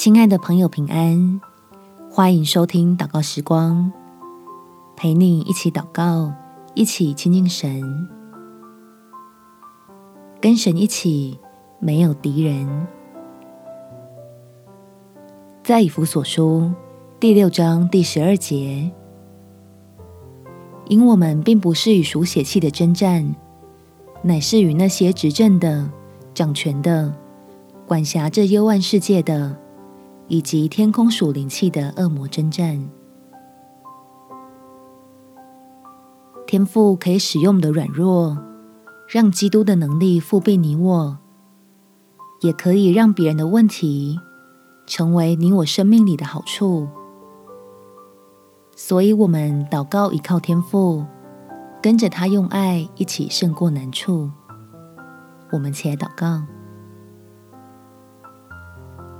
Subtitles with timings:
[0.00, 1.42] 亲爱的朋友，平安！
[2.10, 3.92] 欢迎收听祷告时光，
[4.96, 6.32] 陪你一起祷告，
[6.74, 8.08] 一起亲近神，
[10.40, 11.38] 跟神一起，
[11.80, 12.86] 没有敌人。
[15.62, 16.72] 在以弗所书
[17.20, 18.90] 第六章第十二节，
[20.88, 23.34] 因我们并不是与属血气的争战，
[24.22, 25.90] 乃是与那些执政的、
[26.32, 27.14] 掌权的、
[27.86, 29.54] 管辖这幽暗世界的。
[30.30, 32.88] 以及天空属灵气的恶魔征战，
[36.46, 38.38] 天赋可以使用的软弱，
[39.08, 41.16] 让基督的能力覆庇你我；
[42.42, 44.20] 也可以让别人的问题
[44.86, 46.86] 成为你我生命里的好处。
[48.76, 51.04] 所以，我们祷告依靠天赋，
[51.82, 54.30] 跟着他用爱一起胜过难处。
[55.50, 56.44] 我们起来祷告，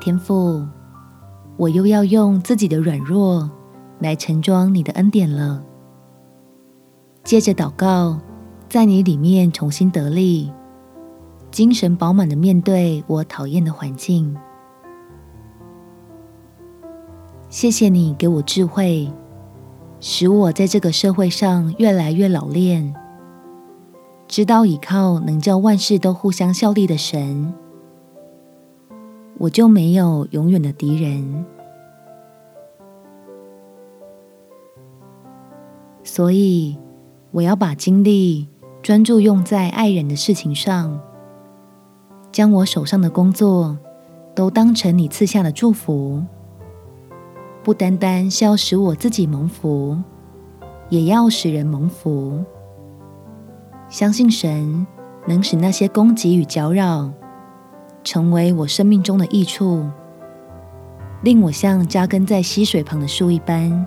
[0.00, 0.64] 天赋。
[1.62, 3.48] 我又要用自己的软弱
[4.00, 5.62] 来盛装你的恩典了。
[7.22, 8.18] 接着祷告，
[8.68, 10.50] 在你里面重新得力，
[11.52, 14.36] 精神饱满的面对我讨厌的环境。
[17.48, 19.08] 谢谢你给我智慧，
[20.00, 22.92] 使我在这个社会上越来越老练，
[24.26, 27.54] 知道依靠能叫万事都互相效力的神。
[29.38, 31.44] 我就没有永远的敌人，
[36.04, 36.76] 所以
[37.30, 38.48] 我要把精力
[38.82, 41.00] 专注用在爱人的事情上，
[42.30, 43.78] 将我手上的工作
[44.34, 46.22] 都当成你赐下的祝福，
[47.62, 49.96] 不单单是要使我自己蒙福，
[50.88, 52.44] 也要使人蒙福。
[53.88, 54.86] 相信神
[55.26, 57.12] 能使那些攻击与搅扰，
[58.02, 59.86] 成为我生命中的益处，
[61.22, 63.86] 令我像扎根在溪水旁的树一般，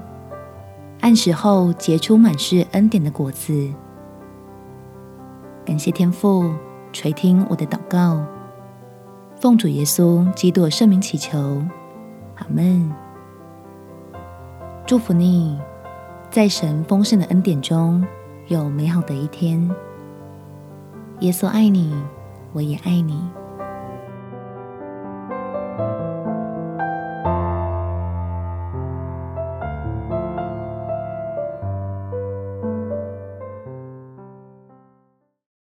[1.05, 3.71] 按时候结出满是恩典的果子。
[5.63, 6.51] 感谢天父
[6.91, 8.25] 垂听我的祷告，
[9.39, 11.61] 奉主耶稣基督圣名祈求，
[12.37, 12.91] 阿门。
[14.87, 15.59] 祝福你，
[16.31, 18.03] 在神丰盛的恩典中
[18.47, 19.69] 有美好的一天。
[21.19, 21.93] 耶稣爱你，
[22.51, 23.21] 我也爱你。